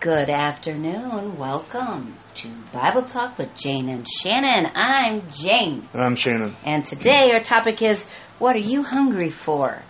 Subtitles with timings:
[0.00, 1.36] Good afternoon.
[1.36, 4.72] Welcome to Bible Talk with Jane and Shannon.
[4.74, 5.86] I'm Jane.
[5.92, 6.56] I'm Shannon.
[6.64, 8.06] And today our topic is
[8.38, 9.82] What are you hungry for?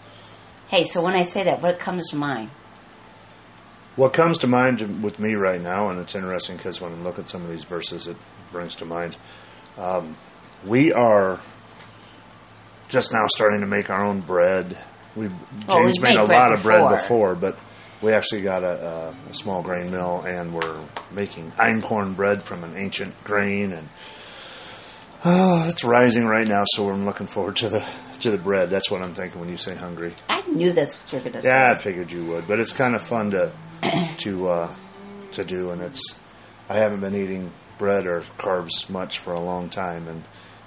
[0.66, 2.50] Hey, so when I say that, what comes to mind?
[3.94, 7.20] What comes to mind with me right now, and it's interesting because when I look
[7.20, 8.16] at some of these verses, it
[8.50, 9.16] brings to mind.
[9.78, 10.16] Um,
[10.66, 11.38] we are
[12.88, 14.76] just now starting to make our own bread.
[15.14, 15.32] We've
[15.68, 17.56] Well, Jane's made a bread lot of bread before, but
[18.02, 22.64] we actually got a, a, a small grain mill, and we're making einkorn bread from
[22.64, 23.88] an ancient grain, and
[25.24, 26.62] oh, it's rising right now.
[26.66, 27.86] So I'm looking forward to the
[28.20, 28.70] to the bread.
[28.70, 30.14] That's what I'm thinking when you say hungry.
[30.28, 32.60] I knew that's what you were going to say Yeah, I figured you would, but
[32.60, 33.52] it's kind of fun to
[34.18, 34.74] to uh,
[35.32, 36.02] to do, and it's
[36.68, 40.22] I haven't been eating bread or carbs much for a long time, and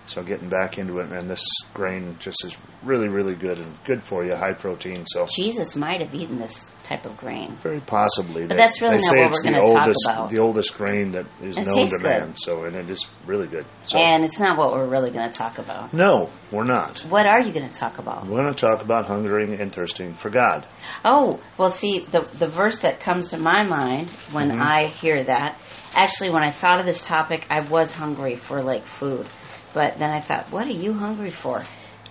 [0.05, 4.03] so getting back into it, and this grain just is really, really good and good
[4.03, 5.05] for you, high protein.
[5.07, 7.55] So Jesus might have eaten this type of grain.
[7.55, 10.29] very possibly, But that's really they not what we're the gonna talk oldest, about.
[10.29, 12.03] the oldest grain that is It known to good.
[12.03, 12.35] man.
[12.35, 13.65] So, and it is really good.
[13.83, 15.93] So, And it's not what we're really going to talk about.
[15.93, 16.99] no, we're not.
[17.09, 18.27] What are you going to talk about?
[18.27, 20.65] We're going to talk about hungering and thirsting for God.
[21.05, 24.61] Oh, well, see, the the verse that comes to my mind when Mm-hmm.
[24.61, 25.61] I hear that,
[25.95, 29.25] actually, when I thought of this topic, I was hungry for like food,
[29.73, 31.63] but then I thought, what are you hungry for?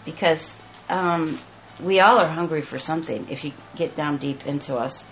[0.04, 1.38] Because um,
[1.80, 3.28] we all are hungry for something.
[3.30, 5.04] If you get down deep into us,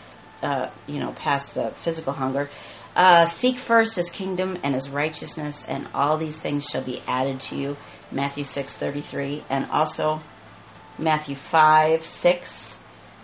[0.43, 2.49] uh, you know, past the physical hunger.
[2.97, 7.41] Uh, Seek first his kingdom and his righteousness, and all these things shall be added
[7.41, 7.77] to you.
[8.11, 10.21] Matthew six thirty three, and also
[10.99, 12.79] Matthew five six.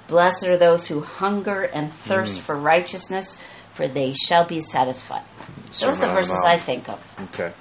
[0.07, 3.39] Blessed are those who hunger and thirst for righteousness,
[3.73, 5.25] for they shall be satisfied.
[5.67, 7.17] Those are the Sermon on the verses I think of.
[7.21, 7.53] Okay.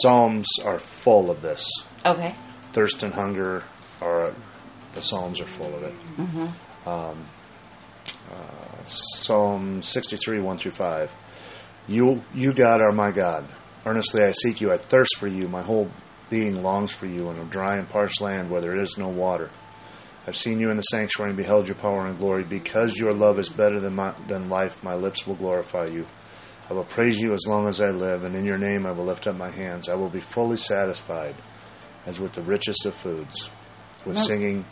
[0.00, 1.68] Psalms are full of this.
[2.04, 2.34] Okay.
[2.72, 3.64] thirst and hunger
[4.00, 4.34] are
[4.94, 5.94] the psalms are full of it.
[6.16, 6.88] Mm-hmm.
[6.88, 7.24] um,
[8.30, 11.10] uh, psalm 63 1 through 5
[11.88, 13.46] you you god are my god.
[13.84, 14.72] Earnestly i seek you.
[14.72, 15.46] I thirst for you.
[15.48, 15.90] My whole
[16.28, 19.50] being longs for you in a dry and parched land where there is no water.
[20.26, 22.42] I've seen you in the sanctuary and beheld your power and glory.
[22.42, 26.06] Because your love is better than my, than life my lips will glorify you
[26.68, 29.04] I will praise you as long as I live, and in your name I will
[29.04, 29.88] lift up my hands.
[29.88, 31.36] I will be fully satisfied
[32.06, 33.50] as with the richest of foods.
[34.04, 34.22] With No.
[34.22, 34.64] singing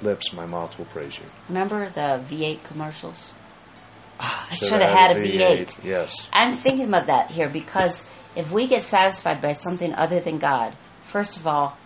[0.00, 1.24] lips, my mouth will praise you.
[1.48, 3.34] Remember the V8 commercials?
[4.20, 5.84] Ah, I Should should have had a V8.
[5.84, 6.28] Yes.
[6.32, 10.76] I'm thinking about that here because if we get satisfied by something other than God,
[11.02, 11.76] first of all,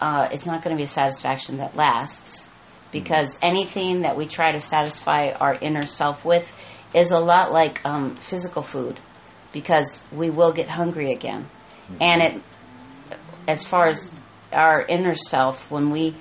[0.00, 2.46] uh, it's not going to be a satisfaction that lasts
[2.92, 6.54] because anything that we try to satisfy our inner self with
[6.94, 9.00] is a lot like um, physical food
[9.52, 11.48] because we will get hungry again.
[12.00, 12.42] And it,
[13.46, 14.10] as far as
[14.52, 16.16] our inner self, when we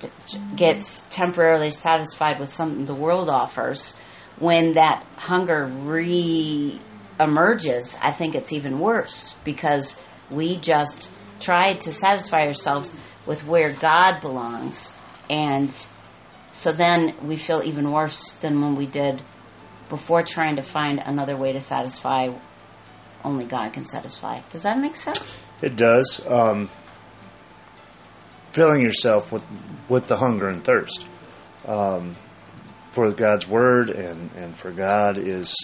[0.00, 0.08] t-
[0.56, 3.94] gets temporarily satisfied with something the world offers,
[4.38, 6.80] when that hunger re
[7.20, 11.10] emerges, I think it's even worse because we just
[11.40, 12.96] tried to satisfy ourselves
[13.26, 14.92] with where God belongs,
[15.30, 15.70] and
[16.52, 19.22] so then we feel even worse than when we did
[19.88, 22.28] before trying to find another way to satisfy.
[23.24, 24.40] Only God can satisfy.
[24.50, 25.42] Does that make sense?
[25.60, 26.20] It does.
[26.28, 26.68] Um,
[28.52, 29.42] filling yourself with,
[29.88, 31.06] with the hunger and thirst
[31.66, 32.16] um,
[32.90, 35.54] for God's word and, and for God is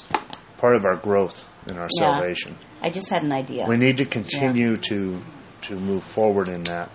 [0.56, 2.16] part of our growth in our Yeah.
[2.18, 2.56] salvation.
[2.80, 3.66] I just had an idea.
[3.68, 5.20] We need to continue to
[5.62, 6.90] to move forward in that.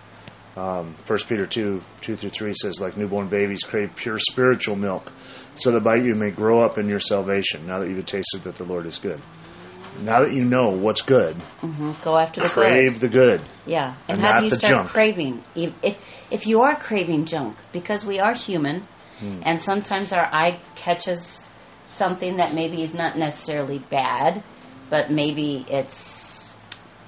[0.56, 5.12] Um, 1 Peter 2, 2 through 3 says, like newborn babies crave pure spiritual milk,
[5.56, 8.54] so that by you may grow up in your salvation, now that you've tasted that
[8.56, 9.20] the Lord is good.
[10.02, 13.00] Now that you know what's good, hmm Go after the crave good.
[13.00, 13.40] the good.
[13.66, 14.88] Yeah, and, and how do you start junk.
[14.88, 15.42] craving?
[15.56, 15.98] If if-
[16.30, 18.86] if you are craving junk, because we are human,
[19.20, 19.40] Hmm.
[19.44, 21.44] and sometimes our eye catches
[21.86, 24.42] something that maybe is not necessarily bad,
[24.90, 26.52] but maybe it's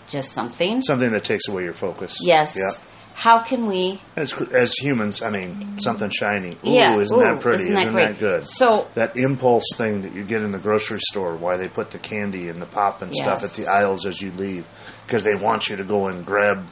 [0.08, 0.80] just something.
[0.82, 2.18] Something that takes away your focus.
[2.22, 2.56] yes.
[2.56, 2.70] Yeah.
[3.16, 3.99] How can we?
[4.15, 6.51] As, as humans, I mean, something shiny.
[6.66, 6.98] Ooh, yeah.
[7.01, 7.63] isn't ooh, that pretty?
[7.63, 8.18] Isn't that great?
[8.18, 8.45] good?
[8.45, 11.98] So that impulse thing that you get in the grocery store, why they put the
[11.98, 14.68] candy and the pop and stuff at the aisles as you leave,
[15.07, 16.66] because they want you to go and grab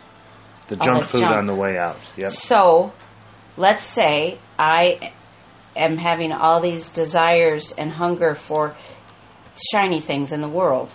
[0.68, 1.34] the All junk food junk.
[1.34, 2.12] on the way out.
[2.18, 2.28] Yep.
[2.28, 2.92] So,
[3.56, 5.14] let's say I
[5.74, 8.76] am having all these desires and hunger for
[9.72, 10.92] shiny things in the world.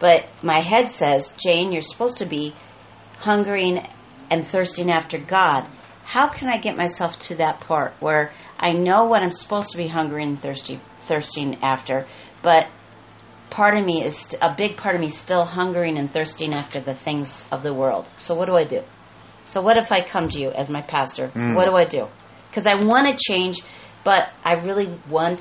[0.00, 2.52] But my head says, Jane, you're supposed to be
[3.18, 3.86] hungering
[4.32, 5.68] and thirsting after God.
[6.04, 9.76] How can I get myself to that part where I know what I'm supposed to
[9.76, 12.06] be hungering and thirsty, thirsting after,
[12.40, 12.66] but
[13.50, 16.80] part of me is st- a big part of me still hungering and thirsting after
[16.80, 18.08] the things of the world.
[18.16, 18.82] So what do I do?
[19.44, 21.28] So what if I come to you as my pastor?
[21.28, 21.54] Mm.
[21.54, 22.08] What do I do?
[22.48, 23.58] Because I want to change,
[24.02, 25.40] but I really want.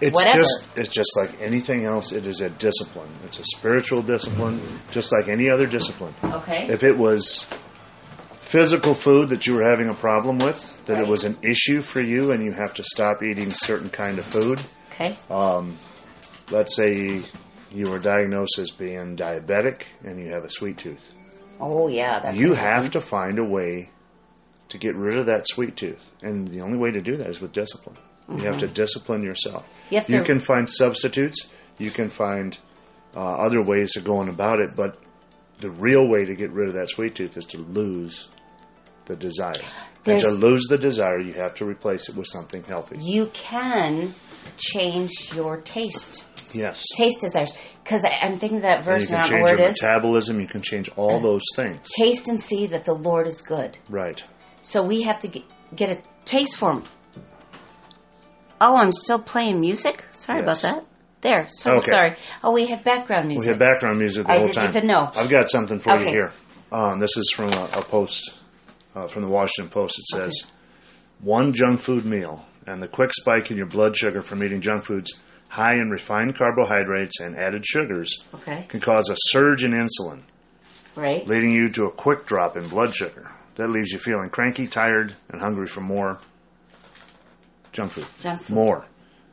[0.00, 0.38] It's whatever.
[0.38, 2.12] just it's just like anything else.
[2.12, 3.10] It is a discipline.
[3.24, 4.60] It's a spiritual discipline,
[4.90, 6.14] just like any other discipline.
[6.24, 6.66] okay.
[6.68, 7.46] If it was
[8.40, 11.02] physical food that you were having a problem with, that Right.
[11.02, 14.24] it was an issue for you, and you have to stop eating certain kind of
[14.26, 14.60] food.
[14.92, 15.16] okay.
[15.30, 15.76] Um,
[16.50, 17.22] Let's say
[17.72, 21.10] you were diagnosed as being diabetic and you have a sweet tooth.
[21.58, 22.32] Oh yeah.
[22.32, 23.88] You have to find a way
[24.68, 27.40] to get rid of that sweet tooth, and the only way to do that is
[27.40, 27.96] with discipline.
[28.28, 29.62] You have to discipline yourself.
[29.64, 29.94] Mm-hmm.
[29.94, 31.48] You have to- can find substitutes.
[31.78, 32.56] You can find
[33.16, 34.98] uh, other ways of going about it, but
[35.60, 38.28] the real way to get rid of that sweet tooth is to lose
[39.06, 39.52] the desire.
[40.06, 42.96] and to lose the desire, you have to replace it with something healthy.
[43.00, 44.14] You can
[44.56, 46.24] change your taste.
[46.52, 46.84] Yes.
[46.96, 47.52] Taste desires.
[47.82, 49.02] Because I'm thinking that And verse.
[49.10, 49.82] you can change your it is.
[49.82, 50.40] metabolism.
[50.40, 51.80] You can change all those things.
[51.96, 53.76] Taste and see that the Lord is good.
[53.88, 54.22] Right.
[54.62, 55.42] So we have to get,
[55.74, 56.84] get a taste for him.
[58.60, 60.04] Oh, I'm still playing music?
[60.12, 60.62] Sorry Yes.
[60.64, 60.86] about that.
[61.20, 61.46] There.
[61.48, 61.90] So Okay.
[61.90, 62.16] sorry.
[62.42, 63.40] Oh, we had background music.
[63.46, 64.70] We had background music the I whole didn't time.
[64.70, 65.10] even know.
[65.16, 66.32] I've got something for you here.
[66.70, 68.34] Um, this is from a, a post
[68.94, 69.98] uh, from the Washington Post.
[69.98, 70.50] It says,
[71.20, 74.84] "One junk food meal and the quick spike in your blood sugar from eating junk
[74.84, 75.12] foods
[75.48, 78.64] high in refined carbohydrates and added sugars Okay.
[78.68, 80.22] can cause a surge in insulin,
[80.96, 81.26] Right.
[81.26, 83.30] leading you to a quick drop in blood sugar.
[83.54, 86.20] That leaves you feeling cranky, tired, and hungry for more
[87.74, 88.06] junk food.
[88.18, 88.54] Junk food.
[88.54, 88.86] More.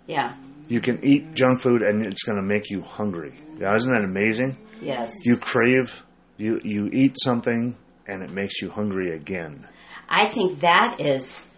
[0.08, 0.36] Yeah.
[0.68, 3.34] You can eat junk food and it's going to make you hungry.
[3.58, 4.58] Yeah, isn't that amazing?
[4.82, 5.14] Yes.
[5.26, 6.04] You crave,
[6.38, 7.78] you you eat something,
[8.08, 9.68] and it makes you hungry again.
[10.10, 11.50] I think that is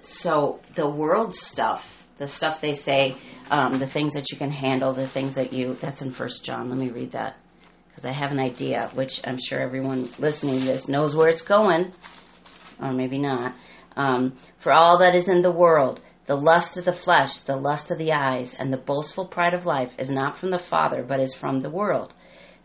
[0.00, 3.16] so the world stuff, the stuff they say,
[3.50, 5.76] um, the things that you can handle, the things that you.
[5.80, 6.68] That's in First John.
[6.68, 7.36] Let me read that
[7.88, 11.42] because I have an idea, which I'm sure everyone listening to this knows where it's
[11.42, 11.92] going,
[12.80, 13.54] or maybe not.
[13.96, 17.90] Um, For all that is in the world, the lust of the flesh, the lust
[17.90, 21.20] of the eyes, and the boastful pride of life is not from the Father, but
[21.20, 22.14] is from the world.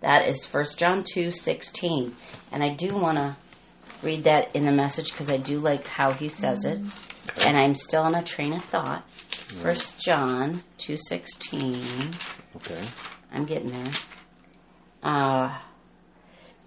[0.02, 2.16] That is First John two sixteen,
[2.52, 3.36] and I do want to
[4.02, 6.80] read that in the message because I do like how he says it,
[7.46, 9.10] and I'm still on a train of thought.
[9.12, 11.82] First John two sixteen.
[12.56, 12.82] Okay.
[13.32, 13.92] I'm getting there.
[15.04, 15.58] Uh,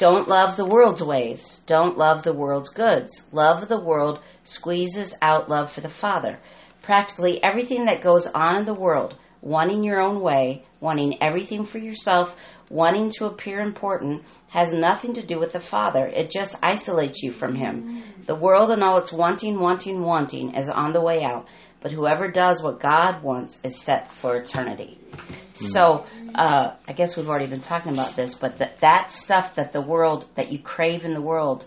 [0.02, 1.62] don't love the world's ways.
[1.64, 3.24] Don't love the world's goods.
[3.30, 6.40] Love of the world squeezes out love for the Father.
[6.82, 11.78] Practically everything that goes on in the world, wanting your own way, wanting everything for
[11.78, 12.36] yourself,
[12.68, 16.04] wanting to appear important, has nothing to do with the Father.
[16.08, 18.02] It just isolates you from Him.
[18.02, 18.26] Mm.
[18.26, 21.46] The world and all its wanting, wanting, wanting is on the way out,
[21.80, 24.98] but whoever does what God wants is set for eternity.
[25.12, 25.56] Mm.
[25.56, 29.72] So, uh, I guess we've already been talking about this, but that that stuff that
[29.72, 31.66] the world, that you crave in the world,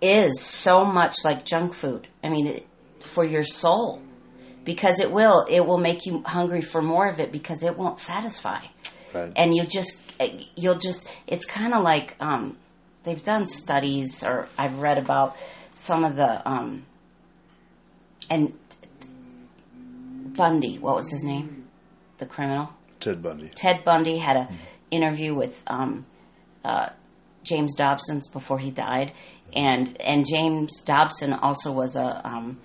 [0.00, 2.06] is so much like junk food.
[2.22, 2.66] I mean, it,
[3.00, 4.02] for your soul,
[4.64, 7.98] because it will, it will make you hungry for more of it because it won't
[7.98, 8.64] satisfy,
[9.14, 9.32] Right.
[9.36, 10.00] and you just,
[10.56, 12.56] you'll just, it's kind of like um,
[13.04, 15.36] they've done studies, or I've read about
[15.74, 16.84] some of the, um,
[18.28, 18.52] and
[20.36, 21.68] Bundy, what was his name,
[22.18, 22.70] the criminal.
[23.06, 23.50] Ted Bundy.
[23.54, 24.48] Ted Bundy had a
[24.90, 26.06] interview with um,
[26.64, 26.90] uh,
[27.44, 29.12] James Dobson's before he died,
[29.54, 32.58] and and James Dobson also was a um,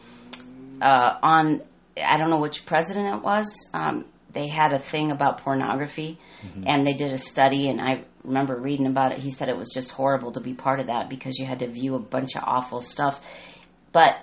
[0.81, 1.61] uh, on
[2.03, 3.69] I don't know which president it was.
[3.73, 6.17] Um, they had a thing about pornography,
[6.65, 9.19] and they did a study, and I remember reading about it.
[9.19, 11.67] He said it was just horrible to be part of that because you had to
[11.67, 13.21] view a bunch of awful stuff,
[13.91, 14.15] but.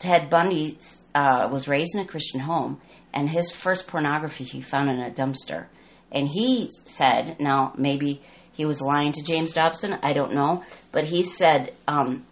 [0.00, 0.76] Ted Bundy
[1.14, 2.80] uh, was raised in a Christian home,
[3.14, 5.66] and his first pornography he found in a dumpster.
[6.10, 8.20] And he said, now maybe
[8.52, 12.26] he was lying to James Dobson, I don't know, but he said um,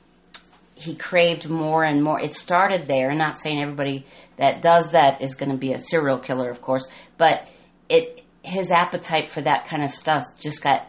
[0.75, 2.21] he craved more and more.
[2.21, 3.13] It started there.
[3.15, 4.05] Not saying everybody
[4.37, 7.49] that does that is going to be a serial killer, of course, but
[7.89, 10.87] it his appetite for that kind of stuff just got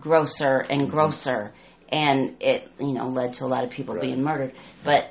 [0.00, 1.52] grosser and grosser,
[1.90, 4.52] and it you know led to a lot of people being murdered.
[4.82, 5.10] But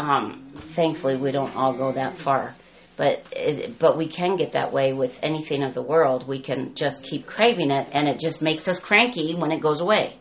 [0.00, 2.54] um, thankfully, we don't all go that far.
[2.96, 6.28] But it, but we can get that way with anything of the world.
[6.28, 9.80] We can just keep craving it, and it just makes us cranky when it goes
[9.80, 10.16] away.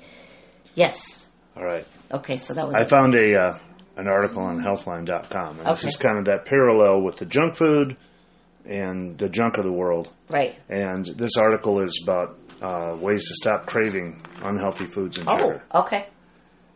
[0.76, 1.28] Yes.
[1.58, 1.86] All right.
[2.12, 2.38] Okay.
[2.38, 2.78] So that was.
[2.78, 2.90] I it.
[2.90, 3.60] found a uh,
[3.98, 5.90] an article on Healthline.com, and this Okay.
[5.90, 7.98] is kind of that parallel with the junk food
[8.66, 10.10] and the junk of the world.
[10.30, 10.56] right.
[10.70, 15.38] And this article is about uh, ways to stop craving unhealthy foods and Oh.
[15.38, 15.64] sugar.
[15.76, 16.08] Okay.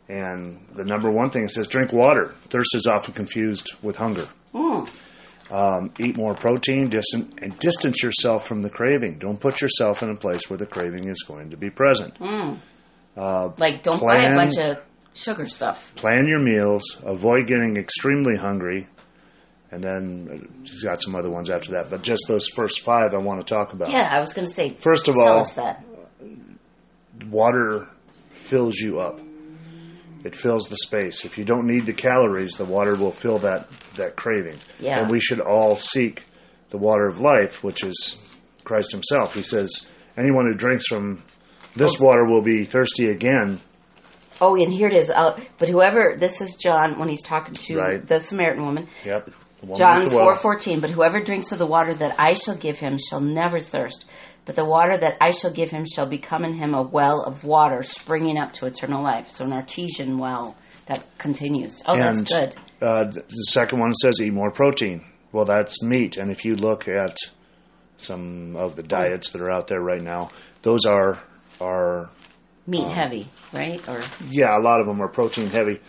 [0.09, 2.33] And the number one thing it says drink water.
[2.49, 4.27] Thirst is often confused with hunger.
[4.53, 4.89] Mm.
[5.51, 9.17] Um, eat more protein, distant, and distance yourself from the craving.
[9.19, 12.17] Don't put yourself in a place where the craving is going to be present.
[12.19, 12.59] Mm.
[13.59, 14.77] like don't buy a bunch of
[15.13, 15.93] sugar stuff.
[15.95, 16.99] Plan your meals.
[17.03, 18.87] Avoid getting extremely hungry,
[19.71, 21.89] and then uh, he's got some other ones after that.
[21.89, 23.89] But just those first five I want to talk about.
[23.89, 24.71] Yeah, I was going to say.
[24.71, 25.83] First of tell all- us that.
[27.29, 27.87] water
[28.31, 29.19] fills you up.
[30.23, 31.25] It fills the space.
[31.25, 34.57] If you don't need the calories, the water will fill that that craving.
[34.79, 34.99] Yeah.
[35.01, 36.23] And we should all seek
[36.69, 38.21] the water of life, which is
[38.63, 39.33] Christ Himself.
[39.33, 39.69] He says,
[40.17, 41.21] "Anyone who drinks from
[41.75, 43.59] this water will be thirsty again."
[44.41, 45.09] Oh, and here it is.
[45.11, 48.05] Uh, but whoever this is John when he's talking to Right.
[48.07, 48.87] the Samaritan woman.
[49.05, 49.29] Yep.
[49.77, 50.79] John four fourteen.
[50.79, 54.05] But whoever drinks of the water that I shall give him shall never thirst.
[54.45, 57.43] But the water that I shall give him shall become in him a well of
[57.43, 59.31] water springing up to eternal life.
[59.31, 60.55] So an artesian well
[60.87, 61.81] that continues.
[61.85, 62.55] Oh, that's good.
[62.81, 65.05] Uh, the second one says eat more protein.
[65.31, 66.17] Well, that's meat.
[66.17, 67.17] And if you look at
[67.97, 70.31] some of the diets that are out there right now,
[70.61, 71.19] those are
[71.61, 72.09] are
[72.65, 73.81] Meat heavy, right?
[73.89, 75.81] Or yeah, a lot of them are protein heavy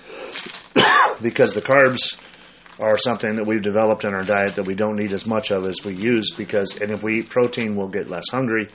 [1.23, 2.19] because the carbs
[2.79, 5.67] are something that we've developed in our diet that we don't need as much of
[5.67, 8.69] as we use because and if we eat protein we'll get less hungry.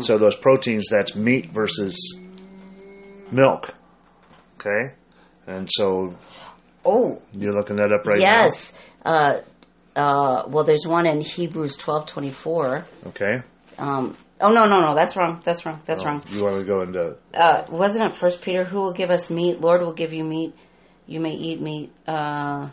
[0.00, 2.16] So those proteins that's meat versus
[3.30, 3.74] milk.
[4.60, 4.94] Okay?
[5.46, 6.16] And so
[6.84, 8.42] oh, you're looking that up right now.
[8.42, 8.78] yes.
[9.04, 9.40] Uh,
[9.94, 12.86] uh, well, there's one in Hebrews twelve twenty four.
[13.08, 13.42] Okay.
[13.76, 15.42] Um, oh no, no, no, that's wrong.
[15.44, 15.82] That's wrong.
[15.84, 16.22] That's wrong.
[16.30, 18.64] You want to go into uh, wasn't it First Peter?
[18.64, 19.60] Who will give us meat?
[19.60, 20.54] Lord will give you meat.
[21.06, 21.92] You may eat meat.
[22.06, 22.68] Uh,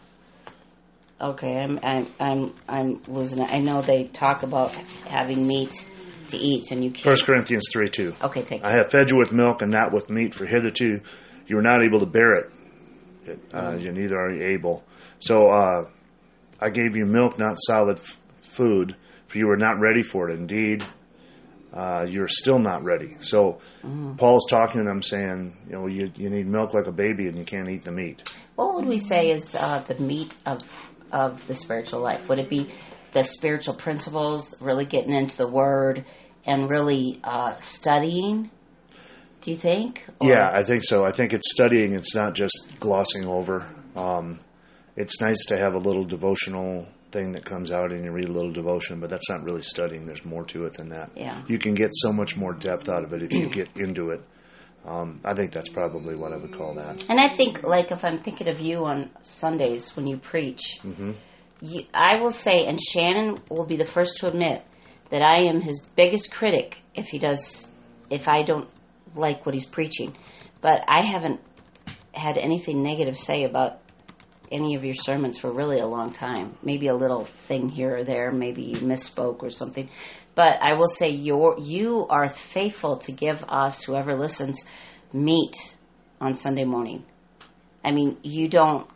[1.22, 3.50] okay, I'm I'm I'm I'm losing it.
[3.52, 4.74] I know they talk about
[5.08, 5.74] having meat
[6.30, 7.06] to eat, and you can't.
[7.06, 8.16] 1 Corinthians 3 2.
[8.24, 11.02] Okay, thank I have fed you with milk and not with meat, for hitherto
[11.48, 12.52] you were not able to bear it.
[13.54, 14.84] Uh, you neither are you able.
[15.20, 15.90] So uh,
[16.60, 18.96] I gave you milk, not solid f- food,
[19.28, 20.34] for you were not ready for it.
[20.36, 20.84] Indeed,
[21.74, 23.18] uh, you're still not ready.
[23.20, 23.60] So
[24.18, 27.38] Paul's talking to them, saying, you know, you, you need milk like a baby, and
[27.38, 28.36] you can't eat the meat.
[28.56, 30.60] What would we say is uh, the meat of
[31.12, 32.28] of the spiritual life?
[32.30, 32.70] Would it be
[33.12, 36.06] the spiritual principles, really getting into the Word,
[36.46, 38.50] and really uh, studying?
[39.42, 40.06] Do you think?
[40.20, 41.06] Or- Yeah, I think so.
[41.06, 41.94] I think it's studying.
[41.94, 43.68] It's not just glossing over.
[43.96, 44.40] Um,
[44.96, 48.32] it's nice to have a little devotional thing that comes out and you read a
[48.32, 50.06] little devotion, but that's not really studying.
[50.06, 51.10] There's more to it than that.
[51.16, 51.42] Yeah.
[51.48, 54.22] You can get so much more depth out of it if you get into it.
[54.86, 57.06] Um, I think that's probably what I would call that.
[57.10, 61.12] And I think, like, if I'm thinking of you on Sundays when you preach, Mm-hmm.
[61.62, 64.64] you, I will say, and Shannon will be the first to admit
[65.10, 67.68] that I am his biggest critic if he does,
[68.10, 68.70] if I don't
[69.16, 70.16] like what he's preaching.
[70.62, 71.42] But I haven't
[72.14, 73.80] had anything negative say about
[74.52, 76.58] any of your sermons for really a long time.
[76.64, 79.90] Maybe a little thing here or there, maybe you misspoke or something.
[80.40, 84.64] But I will say your you are faithful to give us, whoever listens,
[85.12, 85.76] meat
[86.22, 87.04] on Sunday morning.
[87.84, 88.90] I mean, you don't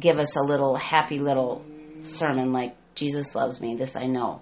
[0.00, 1.62] give us a little happy little
[2.00, 4.40] sermon like Jesus loves me, this I know.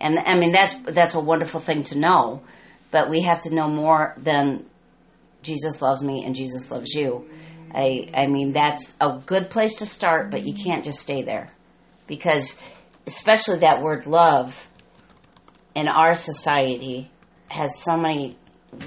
[0.00, 2.42] And I mean that's that's a wonderful thing to know,
[2.90, 4.64] but we have to know more than
[5.42, 7.28] Jesus loves me and Jesus loves you.
[7.74, 11.50] I I mean that's a good place to start, but you can't just stay there.
[12.06, 12.62] Because
[13.06, 14.70] especially that word love
[15.74, 17.10] in our society
[17.48, 18.36] has so many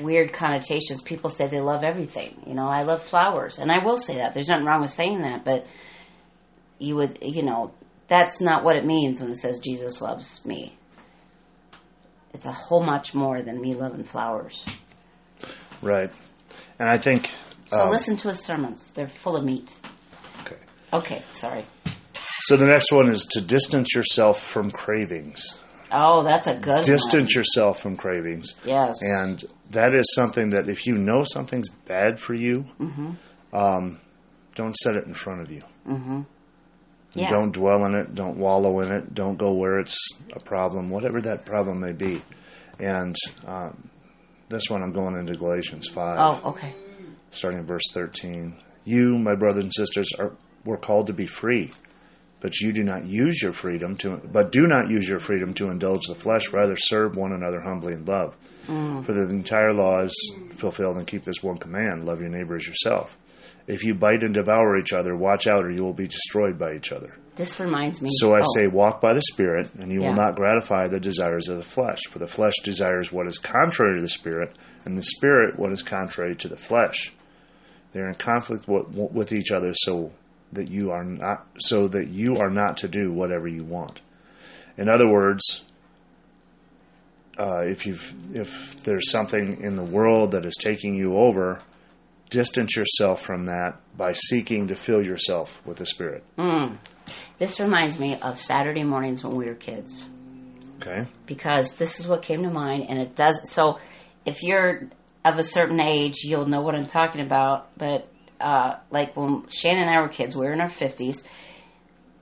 [0.01, 1.01] weird connotations.
[1.01, 2.42] People say they love everything.
[2.48, 4.34] You know, I love flowers, and I will say that.
[4.34, 5.65] There's nothing wrong with saying that, but
[6.80, 7.74] you would, you know,
[8.08, 10.74] that's not what it means when it says Jesus loves me.
[12.34, 14.65] It's a whole much more than me loving flowers.
[15.82, 16.12] Right.
[16.80, 17.32] And I think.
[17.68, 19.74] So um, listen to his sermons; they're full of meat.
[20.42, 20.58] Okay.
[20.94, 21.65] Okay, sorry.
[22.42, 25.58] So the next one is to distance yourself from cravings.
[25.92, 28.56] Oh, that's a good Distance yourself from cravings.
[28.65, 28.96] Yes.
[29.01, 32.65] And that is something that if you know something's bad for you,
[33.54, 34.00] um,
[34.56, 35.62] don't set it in front of you.
[35.88, 36.22] Mm-hmm.
[37.13, 37.27] Yeah.
[37.30, 38.13] Don't dwell in it.
[38.13, 39.13] Don't wallow in it.
[39.13, 39.98] Don't go where it's
[40.34, 42.22] a problem, whatever that problem may be.
[42.80, 43.15] And
[43.48, 43.89] um,
[44.50, 46.74] this one, I'm going into Galatians 5, Oh, okay.
[47.32, 48.58] starting in verse 13.
[48.84, 50.34] You, my brothers and sisters, are
[50.65, 51.72] were called to be free,
[52.45, 54.17] but you do not use your freedom to.
[54.17, 56.53] But do not use your freedom to indulge the flesh.
[56.53, 58.37] Rather, serve one another humbly in love.
[58.67, 59.03] Mm.
[59.03, 60.15] For the entire law is
[60.51, 63.17] fulfilled and keep this one command: love your neighbor as yourself.
[63.65, 66.75] If you bite and devour each other, watch out, or you will be destroyed by
[66.75, 67.15] each other.
[67.35, 68.11] This reminds me.
[68.11, 70.09] So I oh, say, walk by the Spirit, and you Yeah.
[70.09, 72.01] will not gratify the desires of the flesh.
[72.11, 75.81] For the flesh desires what is contrary to the Spirit, and the Spirit what is
[75.81, 77.11] contrary to the flesh.
[77.93, 80.11] They are in conflict with, with each other, so
[80.55, 84.01] that you are not so that you are not to do whatever you want.
[84.77, 85.63] In other words,
[87.38, 87.97] uh, if you
[88.33, 91.62] if there's something in the world that is taking you over,
[92.29, 96.24] distance yourself from that by seeking to fill yourself with the Spirit.
[97.38, 100.07] This reminds me of Saturday mornings when we were kids.
[100.81, 101.07] Okay?
[101.25, 103.79] because this is what came to mind and it does so
[104.25, 104.89] if you're
[105.24, 108.07] of a certain age you'll know what i'm talking about but
[108.42, 111.24] uh, like when shannon and i were kids we were in our 50s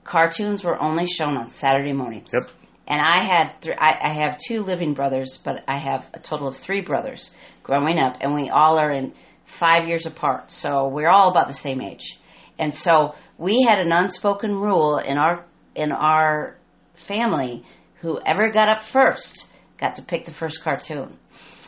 [0.04, 2.50] cartoons were only shown on saturday mornings Yep.
[2.86, 6.48] and i had th- I, I have two living brothers but i have a total
[6.48, 7.30] of three brothers
[7.62, 9.12] growing up and we all are in
[9.44, 12.18] five years apart so we're all about the same age
[12.58, 15.44] and so we had an unspoken rule in our
[15.74, 16.56] in our
[16.94, 17.64] family
[18.00, 21.18] whoever got up first got to pick the first cartoon.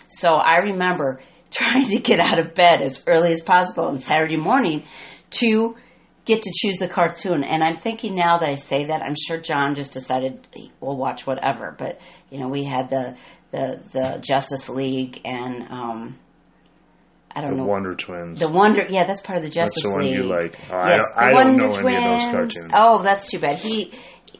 [0.08, 1.18] So I remember
[1.56, 4.84] trying to get out of bed as early as possible on Saturday morning
[5.30, 5.76] to
[6.24, 7.44] get to choose the cartoon.
[7.44, 10.46] And I'm thinking now that I say that, I'm sure John just decided
[10.80, 11.74] we'll watch whatever.
[11.78, 13.16] But you know, we had the
[13.52, 16.18] the, the Justice League and um,
[17.34, 18.40] I don't The know Wonder Twins.
[18.40, 18.84] the Wonder.
[18.88, 20.14] Yeah, that's part of the Justice that's the one League.
[20.14, 20.58] you like.
[20.70, 22.72] Oh, I yes, don't- I don't know any of those cartoons.
[22.74, 23.58] Oh, that's too bad.
[23.58, 23.92] He.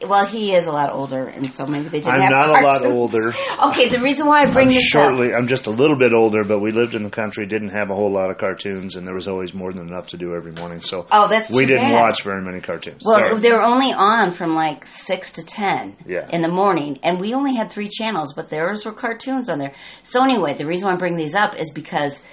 [0.05, 2.85] Well, he is a lot older, and so maybe they didn't I'm not a lot
[2.85, 3.33] older.
[3.69, 5.31] Okay, the reason why I bring I'm this shortly.
[5.33, 5.39] up.
[5.39, 7.95] I'm just a little bit older, but we lived in the country, didn't have a
[7.95, 10.81] whole lot of cartoons, and there was always more than enough to do every morning.
[10.81, 12.01] So Oh, that's we didn't bad.
[12.01, 13.03] watch very many cartoons.
[13.05, 13.39] Well, Sorry.
[13.39, 16.27] they were only on from like six to ten Yeah.
[16.31, 19.73] in the morning, and we only had three channels, but theirs were cartoons on there.
[20.03, 22.23] So anyway, the reason why I bring these up is because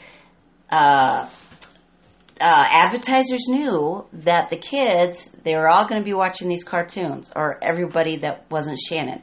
[0.71, 1.27] uh,
[2.41, 7.31] uh, advertisers knew that the kids they were all going to be watching these cartoons,
[7.35, 9.23] or everybody that wasn't Shannon.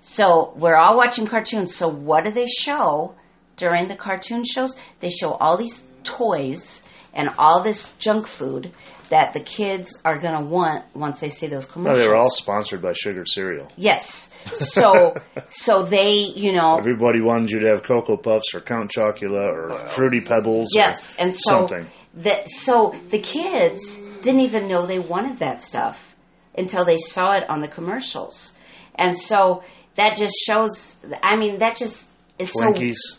[0.00, 1.74] So we're all watching cartoons.
[1.74, 3.14] So what do they show
[3.56, 4.76] during the cartoon shows?
[5.00, 8.72] They show all these toys and all this junk food
[9.12, 11.98] that the kids are going to want once they see those no, commercials.
[11.98, 13.70] they were all sponsored by Sugar Cereal.
[13.76, 14.32] Yes.
[14.54, 15.14] So
[15.50, 19.88] so they, you know, Everybody wanted you to have Cocoa Puffs or Count Chocula or
[19.88, 20.74] Fruity Pebbles.
[20.74, 21.86] or yes, and so something.
[22.14, 26.16] that so the kids didn't even know they wanted that stuff
[26.56, 28.54] until they saw it on the commercials.
[28.94, 29.62] And so
[29.96, 32.94] that just shows I mean that just is Twinkies.
[32.94, 33.16] so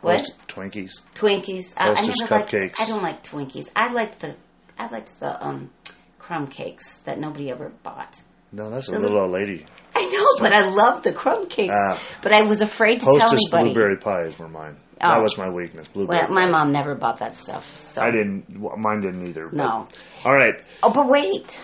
[0.00, 0.30] what?
[0.48, 1.02] Twinkies.
[1.14, 1.74] Twinkies.
[1.76, 2.54] I, I Hostess never liked.
[2.54, 3.70] I don't like Twinkies.
[3.76, 4.34] I like the
[4.78, 5.70] I liked the um
[6.18, 8.20] crumb cakes that nobody ever bought.
[8.52, 9.66] No, that's a The little old lady.
[9.94, 11.74] I know, but I love the crumb cakes.
[11.76, 12.00] Ah.
[12.22, 13.72] but I was afraid to tell anybody.
[13.74, 14.76] blueberry pies were mine.
[15.00, 15.20] That Oh.
[15.22, 15.88] was my weakness.
[15.88, 16.20] Blueberry.
[16.20, 16.52] Well, my pies.
[16.52, 17.78] mom never bought that stuff.
[17.78, 18.44] So I didn't.
[18.48, 19.46] Mine didn't either.
[19.48, 19.88] but- No.
[20.24, 20.54] All right.
[20.82, 21.60] Oh, but wait.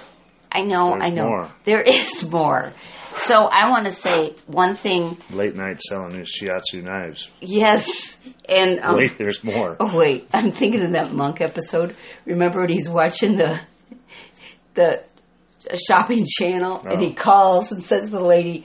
[0.55, 1.27] I know, There's I know.
[1.29, 1.49] more.
[1.65, 2.73] There is more.
[3.19, 5.17] So I want to say one thing.
[5.31, 7.31] Late night selling these shiatsu knives.
[7.41, 9.77] Yes, and um, Wait, there's more.
[9.81, 11.95] oh wait, I'm thinking of that monk episode.
[12.27, 13.61] Remember when he's watching the
[14.75, 15.03] the
[15.89, 17.15] shopping channel and he Oh.
[17.15, 18.65] calls and says to the lady,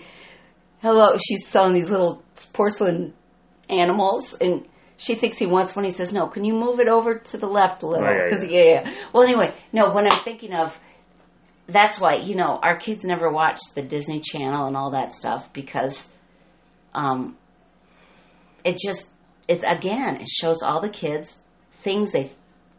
[0.82, 2.24] "Hello." She's selling these little
[2.54, 3.14] porcelain
[3.70, 4.66] animals and.
[5.00, 5.86] She thinks he wants one.
[5.86, 8.24] He says, "No, can you move it over to the left a little?" Oh, yeah,
[8.24, 8.50] Because yeah.
[8.62, 8.92] yeah, yeah.
[9.14, 9.94] Well, anyway, no.
[9.94, 10.76] When I'm thinking of
[11.68, 15.52] that's why you know our kids never watched the Disney Channel and all that stuff
[15.54, 16.12] because
[16.94, 17.38] um,
[18.64, 19.10] it just
[19.48, 22.30] it's again it shows all the kids things they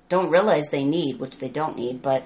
[0.08, 2.02] don't realize they need, which they don't need.
[2.02, 2.24] But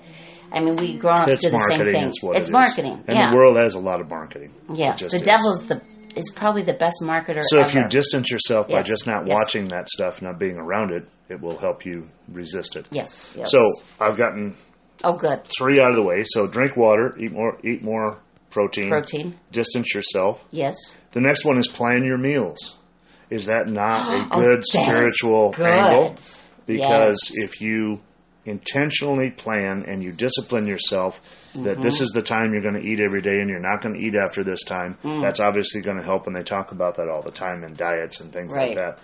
[0.50, 2.08] I mean, we grown up to do the same thing.
[2.08, 3.04] It's what it's it marketing.
[3.06, 4.52] And yeah, the world has a lot of marketing.
[4.72, 4.94] yeah.
[4.94, 5.22] The is.
[5.22, 5.82] devil's the
[6.14, 7.40] is probably the best marketer.
[7.42, 9.34] So if you distance yourself by just not yes.
[9.34, 12.86] watching that stuff, not being around it, it will help you resist it.
[12.90, 13.50] yes, yes.
[13.50, 13.66] So
[13.98, 14.56] I've gotten
[15.04, 16.24] oh, good three out of the way.
[16.26, 19.38] So drink water, eat more, eat more protein, protein.
[19.50, 20.44] distance yourself.
[20.50, 20.74] Yes.
[21.12, 22.76] The next one is plan your meals.
[23.30, 25.66] Is that not a Oh, good is spiritual good.
[25.66, 26.14] angle?
[26.66, 27.50] Because Yes.
[27.50, 28.00] if you
[28.44, 31.20] intentionally plan and you discipline yourself
[31.54, 32.04] that this Mm-hmm.
[32.04, 34.14] is the time you're going to eat every day and you're not going to eat
[34.16, 35.22] after this time, Mm.
[35.22, 36.26] that's obviously going to help.
[36.26, 38.68] And they talk about that all the time in diets and things Right.
[38.70, 38.98] like that.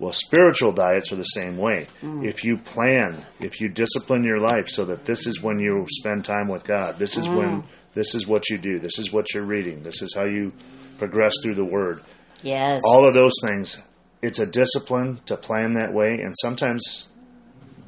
[0.00, 1.86] Well, spiritual diets are the same way.
[2.02, 2.26] Mm.
[2.26, 6.24] If you plan, if you discipline your life so that this is when you spend
[6.24, 7.36] time with God, this is Mm.
[7.36, 10.52] when this is what you do, this is what you're reading, this is how you
[10.98, 12.00] progress through the Word
[12.42, 12.80] Yes.
[12.84, 13.82] all of those things
[14.22, 17.08] it's a discipline to plan that way and sometimes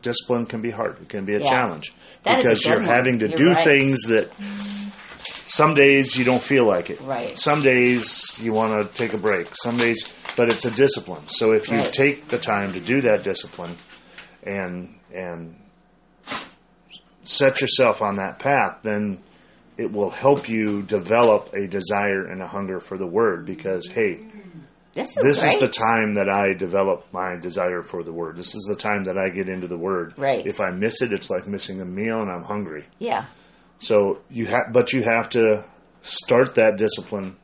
[0.03, 1.49] discipline can be hard it can be a Yeah.
[1.49, 1.93] challenge
[2.25, 3.65] That a because good you're having to You're do right.
[3.65, 4.29] things that
[5.45, 7.39] some days you don't feel like it Right.
[7.39, 10.03] some days you want to take a break some days
[10.37, 11.93] but it's a discipline so if you Right.
[11.93, 13.75] take the time to do that discipline
[14.43, 15.57] and and
[17.25, 19.19] set yourself on that path then
[19.79, 24.21] it will help you develop a desire and a hunger for the word because hey
[24.95, 28.37] this is this is the time that I develop my desire for the word.
[28.37, 30.13] This is the time that I get into the word.
[30.19, 30.47] Right.
[30.47, 32.85] If I miss it, it's like missing a meal, and I'm hungry.
[32.99, 33.25] Yeah.
[33.79, 35.65] So you have, but you have to
[36.03, 37.37] start that discipline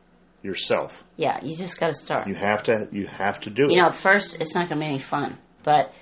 [0.43, 1.05] yourself.
[1.17, 1.39] Yeah.
[1.43, 2.29] You just got to start.
[2.29, 3.71] You have to, you have to do it.
[3.73, 5.93] you know, at first it's not going to be any fun, but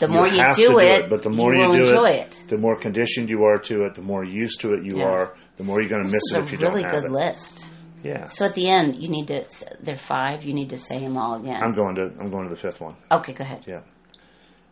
[0.00, 2.40] the more you, have do, to it, but the more you, will do enjoy it,
[2.40, 2.48] it.
[2.48, 5.04] the more conditioned you are to it, the more used to it you Yeah.
[5.04, 7.08] are, the more you're going to miss it if you really don't have it.
[7.08, 7.66] Really good list.
[8.02, 9.46] Yeah, So at the end, you need to.
[9.80, 10.42] There are five.
[10.44, 11.62] You need to say them all again.
[11.62, 12.96] I'm going to I'm going to the fifth one.
[13.10, 13.64] okay, go ahead.
[13.66, 13.80] Yeah,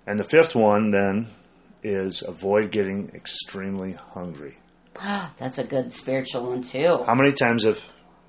[0.07, 1.29] and the fifth one then
[1.83, 4.57] is avoid getting extremely hungry.
[4.99, 6.99] Wow, that's a good spiritual one too.
[7.07, 7.83] How many times have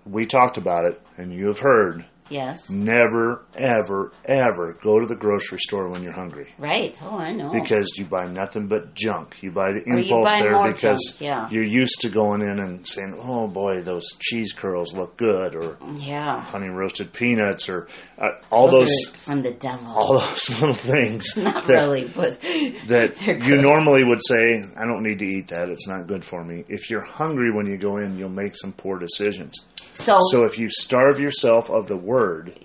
[0.06, 2.06] we talked about it, and you have heard?
[2.34, 2.70] yes.
[2.70, 6.48] Never, ever, ever go to the grocery store when you're hungry.
[6.58, 6.98] Right.
[7.02, 7.52] Oh, I know.
[7.52, 9.42] because you buy nothing but junk.
[9.44, 11.50] You buy the impulse buy there because junk, yeah.
[11.50, 15.78] you're used to going in and saying, "Oh boy, those cheese curls look good," or
[15.96, 16.42] yeah.
[16.42, 17.88] honey roasted peanuts, or
[18.18, 19.88] uh, all Those, those, from the devil.
[19.88, 22.42] all those little things Not that, really, but
[22.88, 26.44] that you normally would say, "I don't need to eat that; it's not good for
[26.44, 29.54] me." If you're hungry when you go in, you'll make some poor decisions.
[29.96, 32.60] So, So if you starve yourself of the word,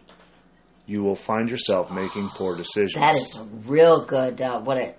[0.87, 2.95] you will find yourself making poor decisions.
[2.95, 4.95] that is a real good uh, what a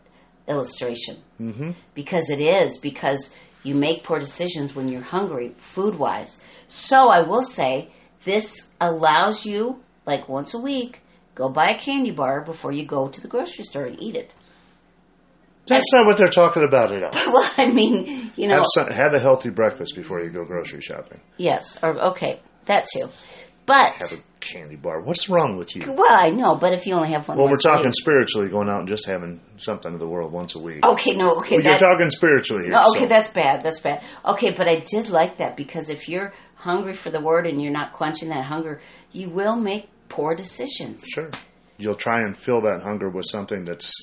[0.47, 1.17] illustration.
[1.39, 1.71] Mm-hmm.
[1.93, 6.41] Because it is because you make poor decisions when you're hungry, food wise.
[6.67, 7.91] So I will say
[8.23, 11.01] this allows you, like once a week,
[11.35, 14.33] go buy a candy bar before you go to the grocery store and eat it.
[15.69, 17.33] That's not what they're talking about at all.
[17.33, 20.81] well, I mean, you know, Have, some, have a healthy breakfast before you go grocery
[20.81, 21.21] shopping.
[21.37, 23.09] yes, or okay, that too.
[23.65, 24.99] But Have a candy bar.
[25.01, 25.93] What's wrong with you?
[25.93, 26.55] well, I know.
[26.55, 28.79] But if you only have one, Well, we're once a talking week- spiritually, going out
[28.79, 30.83] and just having something of the world once a week.
[30.83, 32.71] Okay, no, okay, Well, you're talking spiritually here.
[32.71, 33.61] No, okay, so- that's bad.
[33.61, 34.01] That's bad.
[34.25, 37.71] Okay, but I did like that because if you're hungry for the word and you're
[37.71, 41.05] not quenching that hunger, you will make poor decisions.
[41.07, 41.29] sure.
[41.77, 43.93] You'll try and fill that hunger with something that's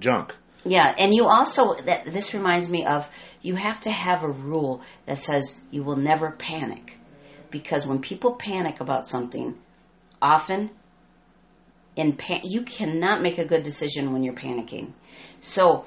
[0.00, 0.34] junk.
[0.64, 3.10] Yeah, and you also that this reminds me of
[3.42, 6.98] you have to have a rule that says you will never panic.
[7.50, 9.56] Because when people panic about something,
[10.20, 10.70] often
[11.96, 14.92] in pan- you cannot make a good decision when you're panicking.
[15.40, 15.84] So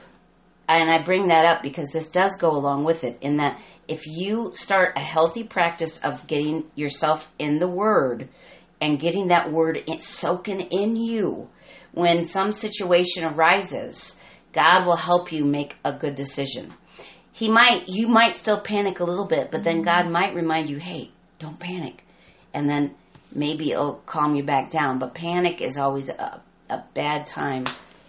[0.70, 4.06] and I bring that up because this does go along with it in that if
[4.06, 8.28] you start a healthy practice of getting yourself in the word
[8.82, 11.50] and getting that word in, soaking in you
[11.94, 14.20] when some situation arises,
[14.54, 16.74] God will help you make a good decision.
[17.32, 20.78] He might you might still panic a little bit, but then God might remind you,
[20.78, 22.04] "Hey, don't panic."
[22.54, 22.96] And then
[23.34, 27.66] maybe it'll calm you back down, but panic is always a, a bad time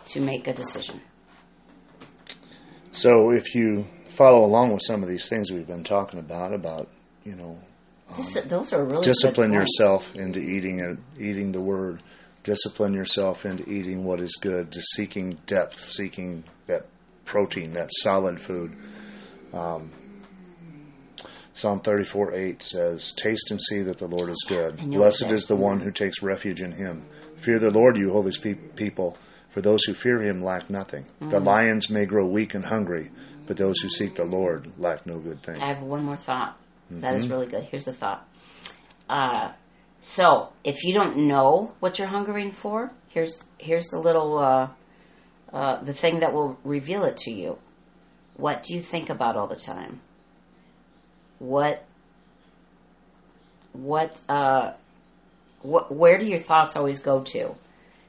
[0.06, 1.00] to make a decision.
[2.92, 6.88] So if you follow along with some of these things we've been talking about, about
[7.24, 7.58] you know,
[8.16, 12.02] This, those are really discipline yourself into eating it, eating the word.
[12.52, 16.86] Discipline yourself into eating what is good, to seeking depth, seeking that
[17.26, 18.74] protein, that solid food.
[19.52, 19.90] Um,
[21.52, 24.78] Psalm 34 8 says, Taste and see that the Lord is good.
[24.78, 27.04] Blessed is the one who takes refuge in him.
[27.36, 28.32] Fear the Lord, you holy
[28.76, 29.18] people,
[29.50, 31.04] for those who fear him lack nothing.
[31.20, 31.28] Mm.
[31.28, 33.10] The lions may grow weak and hungry,
[33.46, 35.60] but those who seek the Lord lack no good thing.
[35.60, 36.56] I have one more thought.
[36.88, 37.14] That Mm-hmm.
[37.16, 37.64] is really good.
[37.64, 38.26] Here's the thought.
[39.06, 39.52] Uh,
[40.00, 44.68] so, if you don't know what you're hungering for, here's here's the little uh,
[45.52, 47.58] uh, the thing that will reveal it to you.
[48.36, 50.00] What do you think about all the time?
[51.40, 51.84] What
[53.72, 54.72] what uh,
[55.62, 57.54] what where do your thoughts always go to?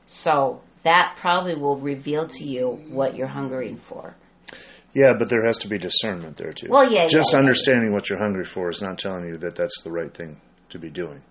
[0.06, 4.16] So that probably will reveal to you what you're hungering for.
[4.94, 6.68] Yeah, but there has to be discernment there too.
[6.70, 7.40] Well, yeah, Just yeah, yeah.
[7.40, 10.80] understanding what you're hungry for is not telling you that that's the right thing to
[10.80, 11.22] be doing.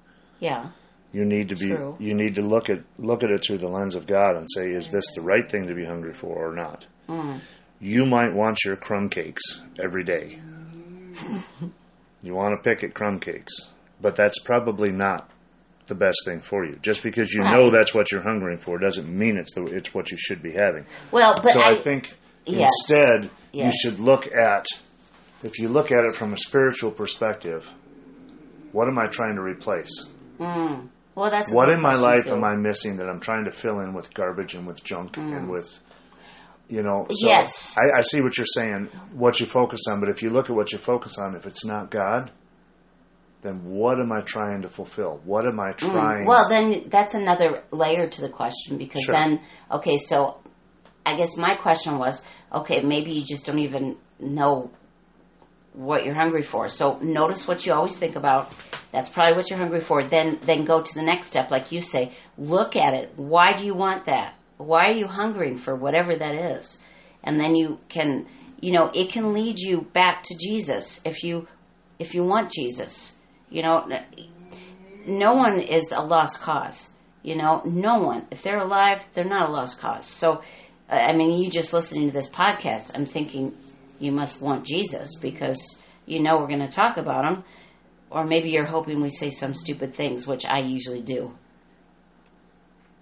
[0.41, 0.71] Yeah.
[1.13, 1.69] You need to be.
[1.69, 1.97] True.
[1.99, 4.71] You need to look at look at it through the lens of God and say,
[4.71, 6.87] is this the right thing to be hungry for or not?
[7.09, 7.41] Mm.
[7.81, 9.43] You might want your crumb cakes
[9.83, 10.39] every day.
[12.23, 13.53] you want to pick at crumb cakes,
[14.01, 15.31] but that's probably not
[15.87, 16.77] the best thing for you.
[16.83, 20.11] Just because you know that's what you're hungering for doesn't mean it's the it's what
[20.11, 20.85] you should be having.
[21.11, 22.71] Well, but so I, I, think yes.
[22.81, 23.73] instead Yes.
[23.73, 24.67] you should look at
[25.43, 27.73] if you look at it from a spiritual perspective,
[28.73, 30.07] what am I trying to replace?
[30.39, 30.89] Mm.
[31.15, 32.35] Well, that's What in my life too.
[32.35, 35.49] am I missing that I'm trying to fill in with garbage and with junk and
[35.51, 35.81] with
[36.69, 37.31] you know so Mm.
[37.31, 37.77] Yes.
[37.79, 40.57] I, I see what you're saying, what you focus on, but if you look at
[40.57, 42.31] what you focus on, if it's not God,
[43.43, 45.21] then what am I trying to fulfill?
[45.25, 46.27] What am I trying Mm.
[46.27, 49.15] Well, then that's another layer to the question because Sure.
[49.15, 50.39] then, okay, so
[51.07, 54.71] I guess my question was, okay, maybe you just don't even know
[55.79, 56.69] what you're hungry for.
[56.69, 58.55] So notice what you always think about.
[58.91, 60.03] That's probably what you're hungry for.
[60.03, 62.13] Then, then go to the next step, like you say.
[62.37, 63.13] Look at it.
[63.17, 64.35] Why do you want that?
[64.57, 66.81] Why are you hungering for whatever that is?
[67.23, 68.27] And then you can,
[68.61, 71.47] you know, it can lead you back to Jesus if you,
[72.01, 73.17] if you want Jesus.
[73.49, 73.89] You know,
[75.07, 76.91] no one is a lost cause.
[77.23, 78.27] You know, no one.
[78.33, 80.07] If they're alive, they're not a lost cause.
[80.07, 80.43] So
[80.91, 83.55] I mean, you just listening to this podcast, I'm thinking
[83.99, 87.45] you must want Jesus because you know we're going to talk about him.
[88.11, 91.37] Or maybe you're hoping we say some stupid things, which I usually do.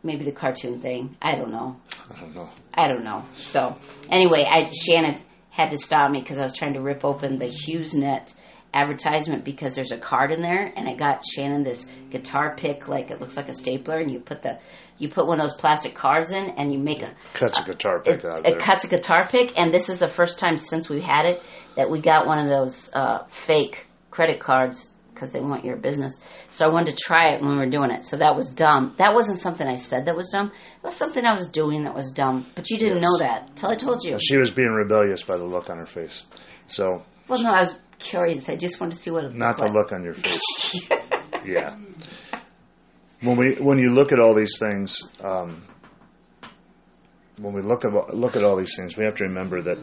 [0.03, 1.17] Maybe the cartoon thing.
[1.23, 1.77] I don't know.
[2.11, 2.51] I don't know.
[2.75, 3.25] I don't know.
[3.35, 3.77] So
[4.11, 5.17] anyway, I Shannon
[5.51, 8.35] had to stop me because I was trying to rip open the HughesNet
[8.81, 13.11] advertisement because there's a card in there, and I got Shannon this guitar pick, like
[13.11, 14.59] it looks like a stapler, and you put the
[14.99, 18.01] you put one of those plastic cards in, and you make a Cuts a guitar
[18.01, 18.59] pick out of it there.
[18.59, 21.43] cuts a guitar pick, and this is the first time since we've had it
[21.77, 26.13] that we got one of those uh, fake credit cards because they want your business.
[26.51, 28.05] So I wanted to try it when we were doing it.
[28.05, 28.95] So that was dumb.
[28.99, 30.49] That wasn't something I said that was dumb.
[30.49, 32.45] It was something I was doing that was dumb.
[32.55, 33.03] But you didn't Yes.
[33.05, 34.19] know that until I told you.
[34.21, 36.25] She was being rebellious by the look on her face.
[36.67, 38.49] So, Well, no, I was curious.
[38.49, 39.73] I just want to see what it not the like.
[39.73, 40.89] look on your face.
[41.45, 41.77] yeah.
[43.23, 45.63] When we when you look at all these things, um,
[47.41, 49.79] when we look at look at all these things, we have to remember that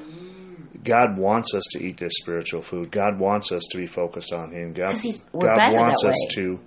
[0.84, 2.92] God wants us to eat this spiritual food.
[2.92, 4.74] God wants us to be focused on Him.
[4.74, 6.60] God, 'Cause he's- we're God wants us to.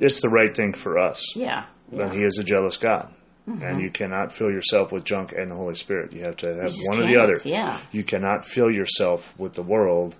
[0.00, 1.36] It's the right thing for us.
[1.36, 1.66] Yeah.
[1.92, 3.12] Then He is a jealous God,
[3.46, 6.12] and you cannot fill yourself with junk and the Holy Spirit.
[6.12, 6.88] You have to have Mm-hmm.
[6.98, 7.36] one or the other.
[7.44, 7.78] yeah.
[7.92, 10.16] You cannot fill yourself with the world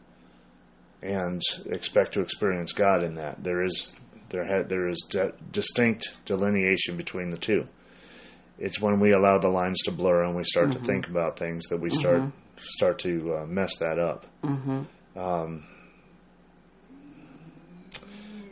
[1.05, 3.45] and expect to experience God in that.
[3.45, 7.69] There is there ha- there is di- distinct delineation between the two.
[8.59, 10.81] It's when we allow the lines to blur and we start Mm-hmm.
[10.81, 12.23] to think about things that we start
[12.57, 14.27] start to uh, mess that up.
[14.43, 15.19] Mm-hmm.
[15.19, 15.65] Um,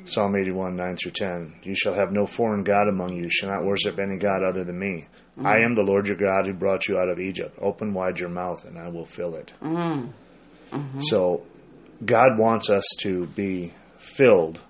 [0.05, 1.55] Psalm 81, 9 through 10.
[1.63, 3.23] You shall have no foreign God among you.
[3.23, 5.07] You shall not worship any God other than me.
[5.39, 5.47] Mm-hmm.
[5.47, 7.57] I am the Lord your God who brought you out of Egypt.
[7.61, 9.55] Open wide your mouth, and I will fill it.
[9.63, 10.99] Mm-hmm.
[11.03, 11.45] So,
[12.05, 14.61] God wants us to be filled,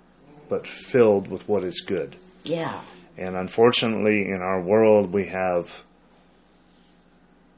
[0.49, 2.17] but filled with what is good.
[2.45, 2.81] Yeah.
[3.17, 5.85] And unfortunately, in our world, we have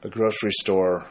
[0.03, 1.07] a grocery store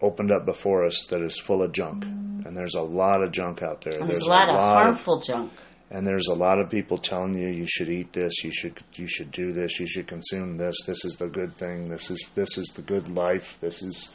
[0.00, 2.04] opened up before us that is full of junk.
[2.04, 4.00] And there's a lot of junk out there.
[4.00, 5.52] And there's, a lot of harmful junk.
[5.90, 9.06] and there's a lot of people telling you you should eat this, you should you
[9.06, 10.76] should do this, you should consume this.
[10.86, 11.88] This is the good thing.
[11.88, 13.58] This is this is the good life.
[13.60, 14.10] This is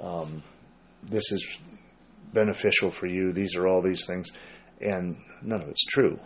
[0.00, 0.42] um,
[1.02, 1.58] this is
[2.32, 3.32] beneficial for you.
[3.32, 4.28] These are all these things,
[4.80, 6.18] and none of it's true.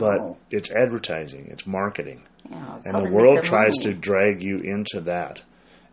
[0.00, 3.94] But it's advertising, it's marketing, Yeah, it's and the world tries money.
[3.94, 5.42] to drag you into that.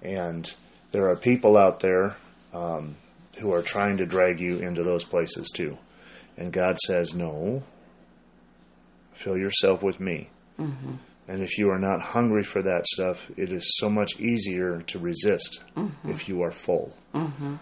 [0.01, 0.51] And
[0.89, 2.15] there are people out there
[2.53, 2.95] um,
[3.37, 5.77] who are trying to drag you into those places too.
[6.37, 7.61] And God says, no,
[9.11, 10.29] fill yourself with me.
[10.59, 10.93] Mm-hmm.
[11.27, 14.99] And if you are not hungry for that stuff, it is so much easier to
[14.99, 16.09] resist Mm-hmm.
[16.09, 16.93] if you are full.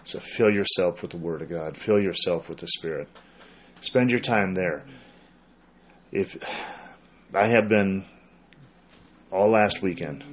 [0.04, 3.08] So fill yourself with the Word of God, fill yourself with the Spirit.
[3.80, 4.82] Spend your time there.
[6.10, 6.36] If
[7.34, 8.04] I have been
[9.30, 10.24] all last weekend,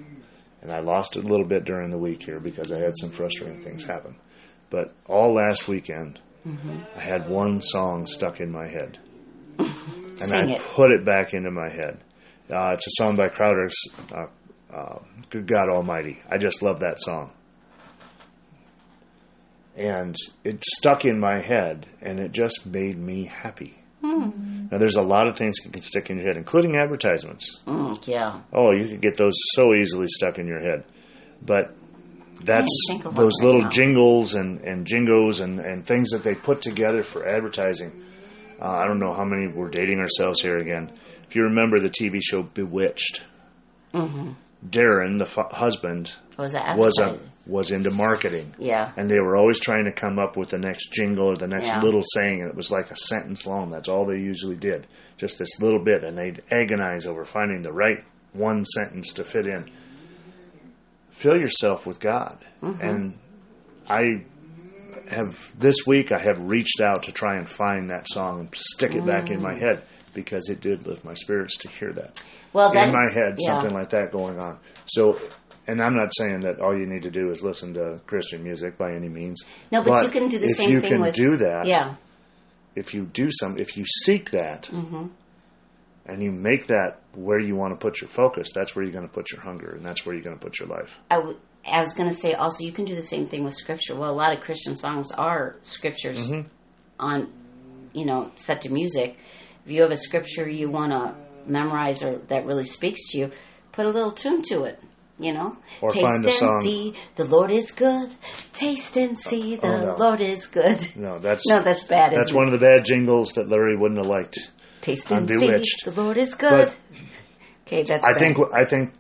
[0.62, 3.10] and I lost it a little bit during the week here because I had some
[3.12, 4.16] frustrating things happen.
[4.70, 6.20] But all last weekend,
[6.96, 8.98] I had one song stuck in my head,
[9.60, 10.62] and Sing I it.
[10.62, 12.00] put it back into my head.
[12.52, 13.76] Uh, it's a song by Crowder's
[14.14, 14.26] uh,
[14.74, 17.32] uh, "Good God Almighty." I just love that song,
[19.76, 23.76] and it stuck in my head, and it just made me happy.
[24.72, 27.60] Now, there's a lot of things that can stick in your head, including advertisements.
[27.66, 28.42] Mm, yeah.
[28.54, 30.86] Oh, you could get those so easily stuck in your head.
[31.42, 31.76] But
[32.44, 33.70] that's think of one those right little now.
[33.70, 38.06] jingles and, and jingos and, and things that they put together for advertising.
[38.62, 40.92] Uh, I don't know how many we're dating ourselves here again.
[41.30, 43.22] If you remember the TV show Bewitched,
[43.94, 44.32] Mm-hmm.
[44.70, 48.54] Darrin, the fu- husband, Was was a, was into marketing.
[48.60, 48.92] Yeah.
[48.98, 51.70] And they were always trying to come up with the next jingle or the next
[51.70, 51.82] Yeah.
[51.82, 53.70] little saying, and it was like a sentence long.
[53.72, 54.86] That's all they usually did,
[55.18, 59.48] just this little bit, and they'd agonize over finding the right one sentence to fit
[59.48, 59.66] in.
[61.12, 63.18] Fill yourself with God, and
[63.90, 64.24] I
[65.12, 66.12] have this week.
[66.12, 69.42] I have reached out to try and find that song and stick it back in
[69.42, 73.38] my head because it did lift my spirits to hear that Well, in my head
[73.40, 73.48] yeah.
[73.60, 74.58] something like that going on.
[74.86, 75.20] So,
[75.68, 78.78] and I'm not saying that all you need to do is listen to Christian music
[78.78, 79.44] by any means.
[79.72, 80.78] No, but you can do the same thing.
[80.78, 81.66] if you can with- do that.
[81.66, 81.96] Yeah.
[82.76, 85.08] If you do some, if you seek that, Mm-hmm.
[86.06, 89.08] and you make that where you want to put your focus, that's where you're going
[89.08, 91.00] to put your hunger, and that's where you're going to put your life.
[91.12, 93.54] I, w- I was going to say also you can do the same thing with
[93.54, 93.96] scripture.
[93.96, 96.48] Well, a lot of Christian songs are scriptures Mm-hmm.
[97.00, 97.32] on,
[97.94, 99.18] you know, set to music.
[99.66, 103.32] If you have a scripture you want to memorize or that really speaks to you,
[103.72, 104.80] put a little tune to it.
[105.22, 106.06] You know, Or taste
[106.42, 108.10] and see the Lord is good.
[108.54, 109.96] Taste and see the Oh, no.
[109.98, 110.80] Lord is good.
[110.96, 112.14] No, that's No, that's bad.
[112.16, 114.38] that's one of the bad jingles that Larry wouldn't have liked.
[114.80, 115.82] Taste and bewitched.
[115.84, 116.68] see the Lord is good.
[116.68, 116.78] But
[117.68, 118.08] okay, that's.
[118.08, 118.18] I bad.
[118.18, 118.94] think I think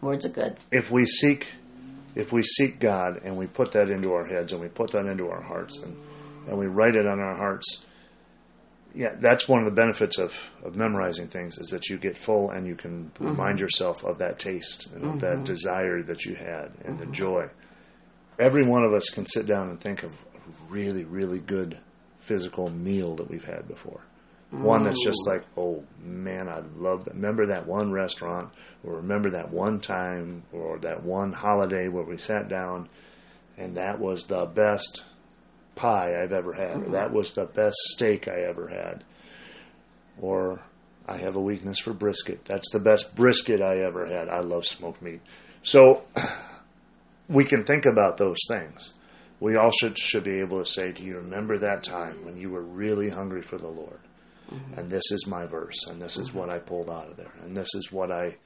[0.00, 0.56] words are good.
[0.72, 1.46] if we seek
[2.18, 5.06] if we seek God and we put that into our heads and we put that
[5.06, 5.96] into our hearts and,
[6.48, 7.86] and we write it on our hearts,
[8.92, 12.50] yeah, that's one of the benefits of, of memorizing things is that you get full
[12.50, 13.28] and you can mm-hmm.
[13.28, 15.44] remind yourself of that taste and of that mm-hmm.
[15.44, 17.12] desire that you had and the mm-hmm.
[17.12, 17.48] joy.
[18.36, 21.78] Every one of us can sit down and think of a really, really good
[22.18, 24.00] physical meal that we've had before.
[24.50, 27.14] One that's just like, oh man, I love that.
[27.14, 28.50] Remember that one restaurant,
[28.82, 32.88] or remember that one time, or that one holiday where we sat down,
[33.58, 35.04] and that was the best
[35.74, 36.92] pie I've ever had, or mm-hmm.
[36.92, 39.04] that was the best steak I ever had,
[40.18, 40.62] or
[41.06, 42.46] I have a weakness for brisket.
[42.46, 44.30] That's the best brisket I ever had.
[44.30, 45.20] I love smoked meat.
[45.62, 46.04] So
[47.28, 48.94] we can think about those things.
[49.40, 52.48] We all should should be able to say, "Do you remember that time when you
[52.48, 54.00] were really hungry for the Lord?"
[54.52, 54.80] Mm-hmm.
[54.80, 56.38] And this is my verse, and this is mm-hmm.
[56.38, 58.36] what I pulled out of there, and this is what I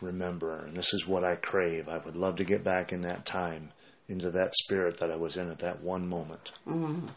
[0.00, 1.88] remember, and this is what I crave.
[1.88, 3.70] I would love to get back in that time,
[4.08, 6.52] into that spirit that I was in at that one moment.
[6.68, 7.08] Mm-hmm.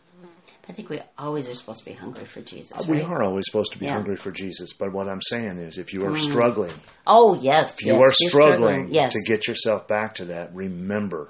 [0.69, 2.85] I think we always are supposed to be hungry for Jesus.
[2.87, 3.93] We are always supposed to be Yeah.
[3.93, 6.19] hungry for Jesus, but what I'm saying is, if you are mm.
[6.19, 6.73] struggling,
[7.05, 10.53] Oh yes, if you yes, are you're struggling Yes, to get yourself back to that,
[10.53, 11.29] remember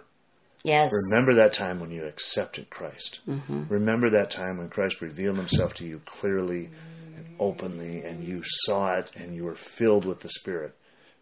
[0.63, 0.91] yes.
[1.09, 3.19] Remember that time when you accepted Christ.
[3.27, 3.63] Mm-hmm.
[3.69, 6.69] Remember that time when Christ revealed himself to you clearly
[7.15, 10.75] and openly, and you saw it and you were filled with the Spirit.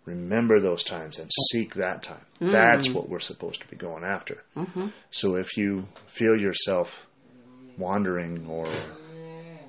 [0.05, 2.25] Remember those times and seek that time.
[2.39, 2.51] Mm.
[2.51, 4.43] That's what we're supposed to be going after.
[4.55, 4.87] Mm-hmm.
[5.09, 7.07] So if you feel yourself
[7.77, 8.67] wandering or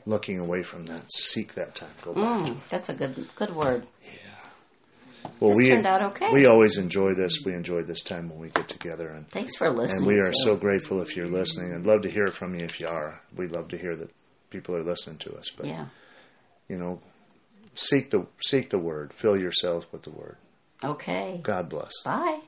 [0.05, 1.89] looking away from that, seek that time.
[2.03, 2.23] Go back.
[2.23, 3.87] Mm, that's a good good word.
[5.41, 6.31] Well, This we turned out okay.
[6.33, 7.43] we always enjoy this.
[7.45, 9.99] We enjoy this time when we get together and Thanks for listening.
[9.99, 10.45] And we are too.
[10.45, 11.75] so grateful if you're listening.
[11.75, 13.21] I'd love to hear from you if you are.
[13.37, 14.11] We'd love to hear that
[14.51, 15.51] people are listening to us.
[15.51, 15.87] But yeah.
[16.69, 17.01] you know,
[17.75, 19.13] seek the seek the word.
[19.13, 20.37] Fill yourselves with the word.
[20.85, 21.41] Okay.
[21.43, 21.93] God bless.
[22.05, 22.41] Bye.